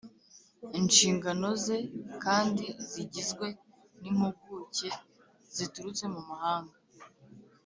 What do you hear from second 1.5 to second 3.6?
ze kandi zigizwe